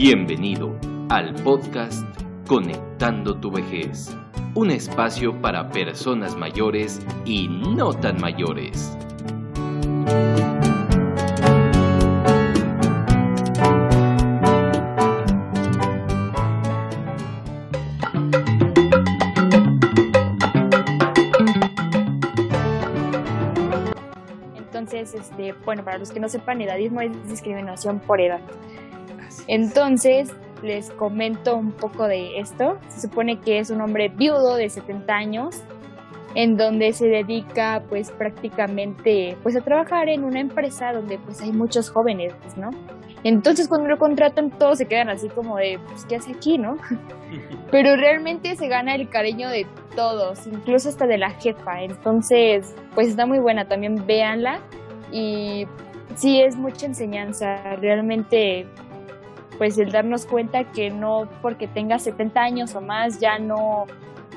[0.00, 2.04] Bienvenido al podcast
[2.46, 4.16] Conectando tu vejez,
[4.54, 8.96] un espacio para personas mayores y no tan mayores.
[24.54, 28.40] Entonces, este, bueno, para los que no sepan, edadismo es discriminación por edad.
[29.46, 30.32] Entonces,
[30.62, 32.78] les comento un poco de esto.
[32.88, 35.62] Se supone que es un hombre viudo de 70 años,
[36.34, 41.52] en donde se dedica pues prácticamente pues a trabajar en una empresa donde pues hay
[41.52, 42.70] muchos jóvenes, ¿no?
[43.24, 46.76] Entonces cuando lo contratan todos se quedan así como de, pues ¿qué hace aquí, no?
[47.70, 51.82] Pero realmente se gana el cariño de todos, incluso hasta de la jefa.
[51.82, 54.60] Entonces, pues está muy buena, también véanla.
[55.10, 55.66] Y
[56.14, 57.56] sí, es mucha enseñanza.
[57.80, 58.66] Realmente
[59.58, 63.86] pues el darnos cuenta que no porque tengas 70 años o más ya no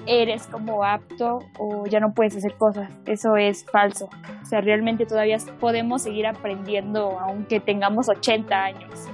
[0.07, 2.91] eres como apto o ya no puedes hacer cosas.
[3.05, 4.09] Eso es falso.
[4.41, 9.07] O sea, realmente todavía podemos seguir aprendiendo aunque tengamos 80 años.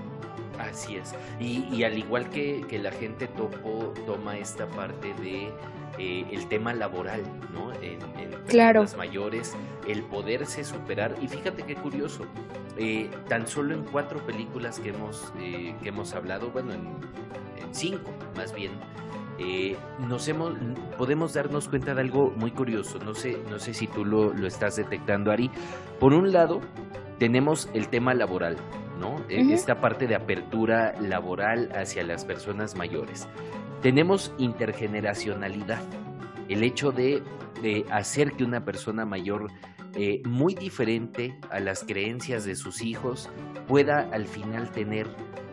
[0.60, 1.14] Así es.
[1.40, 5.52] Y, al igual que, que, la gente topo toma esta parte de
[6.00, 7.22] eh, el tema laboral,
[7.54, 7.72] ¿no?
[7.82, 8.00] En,
[8.48, 8.82] claro.
[8.82, 9.56] personas mayores,
[9.88, 11.16] el poderse superar.
[11.22, 12.26] Y fíjate qué curioso,
[12.78, 16.88] eh, tan solo en cuatro películas que hemos, eh, que hemos hablado, bueno, en,
[17.72, 18.72] cinco más bien,
[20.08, 20.54] nos hemos,
[20.98, 22.98] podemos darnos cuenta de algo muy curioso.
[23.00, 25.52] No sé, no sé si tú lo, lo estás detectando, Ari.
[26.00, 26.62] Por un lado,
[27.20, 28.58] tenemos el tema laboral,
[29.00, 29.16] ¿no?
[29.30, 33.28] Esta parte de apertura laboral hacia las personas mayores.
[33.82, 35.82] Tenemos intergeneracionalidad,
[36.50, 37.24] el hecho de,
[37.92, 39.50] hacer que una persona mayor
[40.00, 43.32] eh, muy diferente a las creencias de sus hijos
[43.68, 45.08] pueda al final tener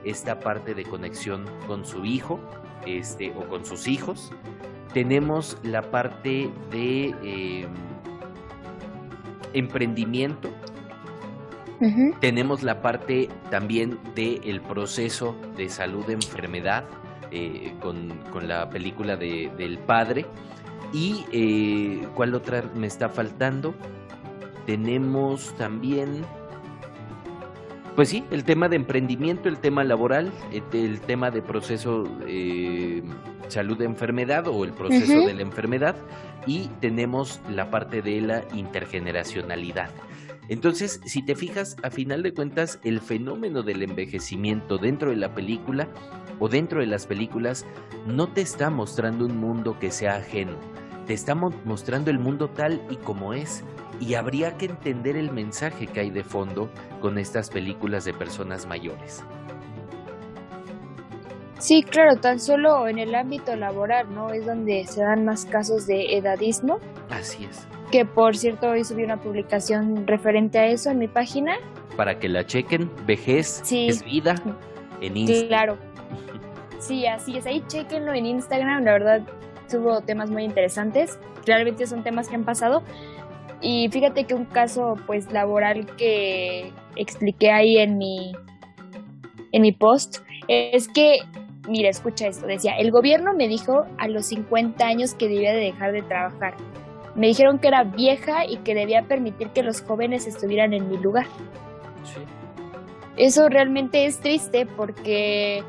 [0.05, 2.39] esta parte de conexión con su hijo
[2.87, 4.33] este, o con sus hijos.
[4.93, 7.73] Tenemos la parte de em,
[9.55, 10.51] emprendimiento.
[12.21, 16.85] Tenemos la parte también del proceso de salud de enfermedad
[17.31, 18.13] eh, con,
[18.47, 20.27] la película de, del padre.
[20.93, 23.75] Y eh, cuál otra me está faltando.
[24.67, 26.25] Tenemos también,
[27.97, 32.05] pues sí, el tema de emprendimiento, el tema laboral, eh, el, tema de proceso
[33.49, 35.97] salud de enfermedad o el proceso de la enfermedad.
[36.47, 39.91] Y tenemos la parte de la intergeneracionalidad.
[40.49, 45.35] Entonces, si te fijas, a final de cuentas, el fenómeno del envejecimiento dentro de la
[45.35, 45.89] película
[46.39, 47.65] o dentro de las películas
[48.07, 50.59] no te está mostrando un mundo que sea ajeno,
[51.07, 53.65] te está mostrando el mundo tal y como es.
[54.01, 58.67] Y habría que entender el mensaje que hay de fondo con estas películas de personas
[58.67, 59.25] mayores.
[61.59, 64.31] Sí, claro, tan solo en el ámbito laboral, ¿no?
[64.31, 66.79] Es donde se dan más casos de edadismo.
[67.09, 71.55] Así es que por cierto hoy subí una publicación referente a eso en mi página.
[71.97, 74.35] Para que la chequen, vejez es vida
[75.01, 75.49] en Instagram.
[75.49, 75.79] Claro.
[76.81, 79.23] Sí, así es, ahí chequenlo en Instagram, la verdad
[79.69, 82.83] subo temas muy interesantes, realmente son temas que han pasado.
[83.67, 88.33] Y fíjate que un caso pues laboral que expliqué ahí en mi
[89.53, 91.21] en mi post es que
[91.67, 95.61] mira, escucha esto, decía, el gobierno me dijo a los 50 años que debía de
[95.61, 96.55] dejar de trabajar.
[97.15, 100.99] Me dijeron que era vieja y que debía permitir que los jóvenes estuvieran en mi
[100.99, 101.27] lugar.
[103.17, 105.63] Eso realmente es triste porque,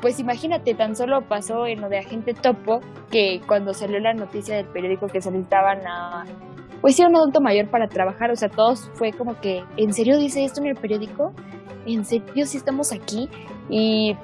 [0.00, 4.56] pues imagínate, tan solo pasó en lo de Agente Topo, que cuando salió la noticia
[4.56, 6.24] del periódico que se necesitaban a,
[6.80, 10.16] pues sí, un adulto mayor para trabajar, o sea, todos fue como que, ¿en serio
[10.18, 11.32] dice esto en el periódico?
[11.86, 13.28] ¿En serio sí estamos aquí?
[13.68, 14.16] Y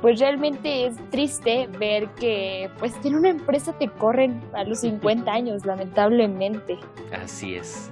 [0.00, 5.30] pues realmente es triste ver que pues en una empresa te corren a los 50
[5.30, 6.78] años, lamentablemente.
[7.12, 7.90] Así es.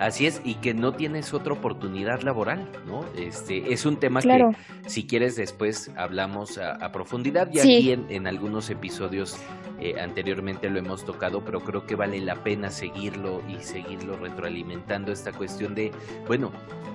[0.00, 3.04] Así es, y que no tienes otra oportunidad laboral, ¿no?
[3.16, 4.50] Este es un tema que,
[4.86, 7.48] si quieres, después hablamos a, profundidad.
[7.52, 9.36] Y aquí en, algunos episodios
[9.80, 15.12] eh, anteriormente lo hemos tocado, pero creo que vale la pena seguirlo y seguirlo retroalimentando
[15.12, 15.92] esta cuestión de,
[16.26, 16.50] bueno,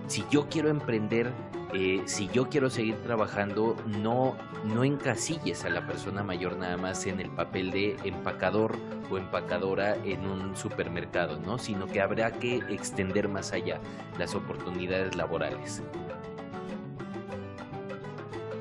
[0.07, 1.31] si yo quiero emprender,
[1.74, 4.36] eh, si yo quiero seguir trabajando, no,
[4.66, 8.77] no encasilles a la persona mayor nada más en el papel de empacador
[9.12, 11.57] o empacadora en un supermercado, ¿no?
[11.57, 13.80] Sino que habrá que extender más allá
[14.18, 15.83] las oportunidades laborales.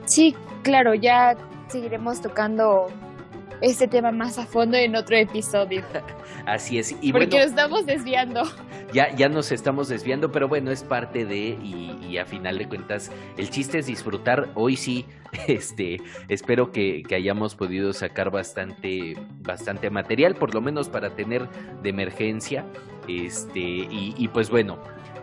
[0.05, 1.37] Sí, claro, ya
[1.69, 2.89] seguiremos tocando
[3.61, 5.83] este tema más a fondo en otro episodio.
[6.47, 6.95] Así es.
[7.01, 8.43] Y Porque nos estamos desviando.
[8.93, 13.11] Ya, ya nos estamos desviando, pero bueno, es parte de, y, a final de cuentas,
[13.37, 14.49] el chiste es disfrutar.
[14.55, 15.05] Hoy sí,
[15.47, 21.49] este, espero que, que, hayamos podido sacar bastante, bastante material, por lo menos para tener
[21.83, 22.65] de emergencia.
[23.09, 24.79] Este, y, pues bueno,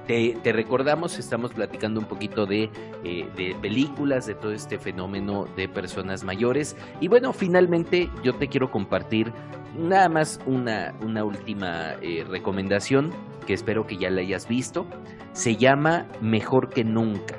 [0.07, 2.69] te, recordamos, estamos platicando un poquito de,
[3.03, 6.75] eh, de, películas, de todo este fenómeno de personas mayores.
[6.99, 9.31] Y bueno, finalmente yo te quiero compartir
[9.77, 13.11] nada más una, una última eh, recomendación
[13.45, 14.87] que espero que ya la hayas visto.
[15.33, 17.35] Se llama Mejor que Nunca.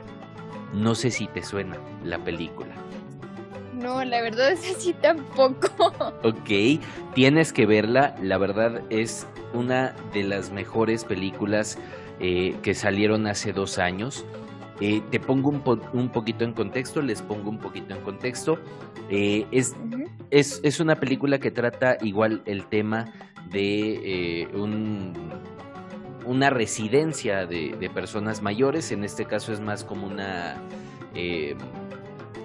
[0.72, 2.85] No sé si te suena la película.
[3.76, 5.92] No, la verdad es así tampoco.
[6.22, 6.80] Ok,
[7.14, 8.14] tienes que verla.
[8.22, 11.78] La verdad es una de las mejores películas
[12.18, 14.24] eh, que salieron hace dos años.
[14.80, 15.62] Eh, te pongo un,
[15.92, 18.58] un, poquito en contexto, les pongo un poquito en contexto.
[19.10, 19.74] Eh, es,
[20.30, 23.12] es, es, una película que trata igual el tema
[23.50, 25.12] de un,
[26.24, 30.56] una residencia de, de, personas mayores, en este caso es más como una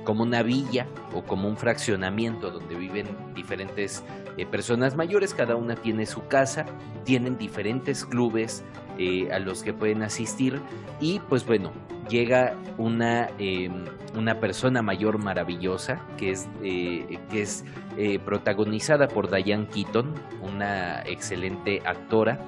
[0.04, 4.04] como una villa o como un fraccionamiento donde viven diferentes
[4.50, 6.66] personas mayores, cada una tiene su casa,
[7.04, 8.64] tienen diferentes clubes,
[8.98, 10.60] eh, a los que pueden asistir.
[11.00, 11.72] Y pues bueno,
[12.08, 17.66] llega una, em, una persona mayor maravillosa que es, eh, que es
[17.98, 22.40] eh, protagonizada por Diane Keaton, una excelente actora,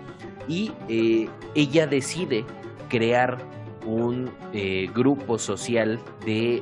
[0.47, 0.73] y
[1.55, 2.45] ella decide
[2.89, 3.37] crear
[3.85, 4.29] un
[4.93, 6.61] grupo social de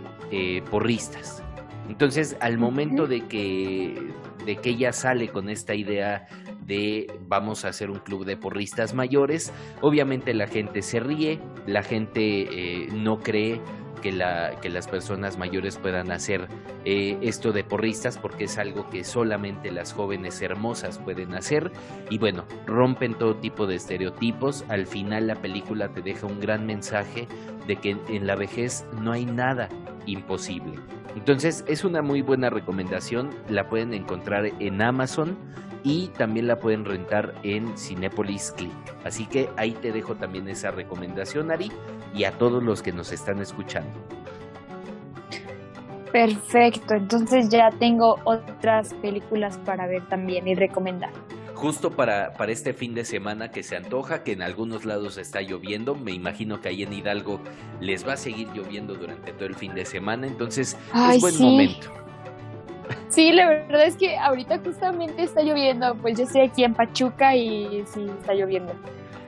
[0.70, 1.44] porristas.
[1.90, 4.14] Entonces, al momento de que,
[4.46, 6.28] de que ella sale con esta idea
[6.66, 9.52] de vamos a hacer un club de porristas mayores.
[9.82, 13.60] Obviamente la gente se ríe, la gente eh, no cree
[14.02, 16.48] que, la, que, las personas mayores puedan hacer
[16.86, 21.72] eh, esto de porristas porque es algo que solamente las jóvenes hermosas pueden hacer
[22.10, 24.64] y bueno, rompen todo tipo de estereotipos.
[24.70, 27.28] Al final la película te deja un gran mensaje
[27.68, 29.70] de que en la vejez no hay nada
[30.12, 30.80] imposible.
[31.16, 35.38] Entonces es una muy buena recomendación, la pueden encontrar en Amazon
[35.84, 38.72] y también la pueden rentar en Cinepolis Click.
[39.04, 41.72] Así que ahí te dejo también esa recomendación, Ari,
[42.14, 43.92] y a todos los que nos están escuchando.
[46.12, 51.12] Perfecto, entonces ya tengo otras películas para ver también y recomendar.
[51.54, 55.42] Justo para, para este fin de semana que se antoja, que en algunos lados está
[55.42, 57.40] lloviendo, me imagino que ahí en Hidalgo
[57.80, 60.78] les va a seguir lloviendo durante todo el fin de semana, entonces
[61.12, 61.88] es buen momento.
[63.10, 67.36] Sí, la verdad es que ahorita justamente está lloviendo, pues yo estoy aquí en Pachuca
[67.36, 68.74] y sí, está lloviendo.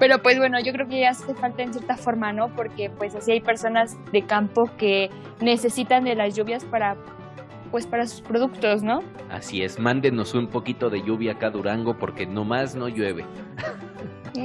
[0.04, 2.54] Pero pues bueno, yo creo que ya hace falta en cierta forma, ¿no?
[2.54, 5.10] Porque pues así hay personas de campo que
[5.40, 6.98] necesitan de las lluvias para
[7.72, 9.00] pues para sus productos, ¿no?
[9.32, 13.24] Así es, mándenos un poquito de lluvia acá Durango porque nomás no llueve.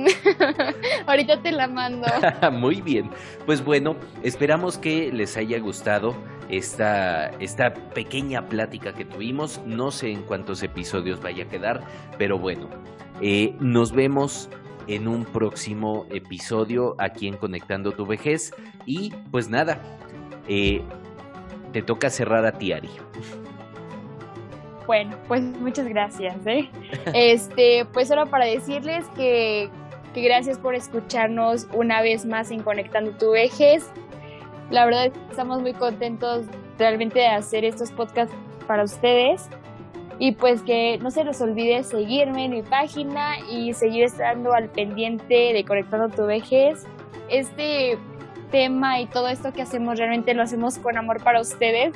[1.08, 2.06] Ahorita te la mando.
[2.52, 3.10] Muy bien.
[3.44, 6.14] Pues bueno, esperamos que les haya gustado
[6.48, 9.60] esta, esta pequeña plática que tuvimos.
[9.66, 11.80] No sé en cuántos episodios vaya a quedar,
[12.16, 12.68] pero bueno,
[13.20, 14.48] eh, nos vemos
[14.88, 18.52] en un próximo episodio aquí en Conectando tu Vejez.
[18.86, 19.80] Y pues nada,
[20.48, 20.82] eh,
[21.72, 22.88] te toca cerrar a ti, Ari.
[24.86, 26.34] Bueno, pues muchas gracias.
[26.46, 26.70] ¿eh?
[27.14, 29.68] Este, pues solo para decirles que,
[30.14, 33.90] que gracias por escucharnos una vez más en Conectando tu Vejez.
[34.70, 36.46] La verdad estamos muy contentos
[36.78, 38.34] realmente de hacer estos podcasts
[38.66, 39.48] para ustedes.
[40.18, 44.68] Y pues que no se les olvide seguirme en mi página y seguir estando al
[44.68, 46.86] pendiente de Conectando tu Vejez.
[47.28, 47.98] Este
[48.50, 51.92] tema y todo esto que hacemos realmente lo hacemos con amor para ustedes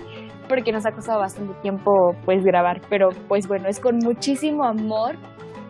[0.49, 5.17] porque nos ha costado bastante tiempo pues grabar, pero pues bueno, es con muchísimo amor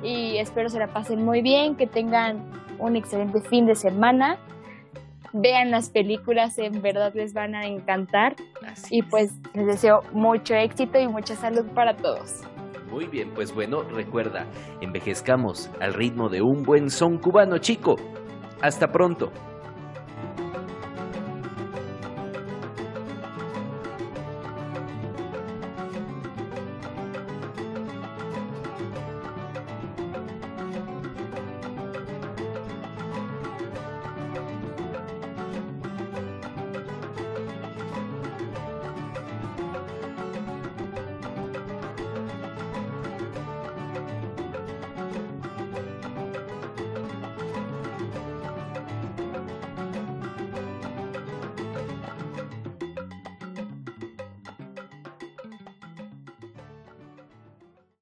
[0.02, 2.42] y espero se la pasen muy bien, que tengan
[2.78, 4.38] un excelente fin de semana
[5.32, 8.36] vean las películas, en verdad les van a encantar.
[8.90, 12.42] y pues les deseo mucho éxito y mucha salud para todos.
[12.90, 14.46] Muy bien, pues bueno, recuerda,
[14.80, 17.96] envejezcamos al ritmo de un buen son cubano chico.
[18.60, 19.32] Hasta pronto.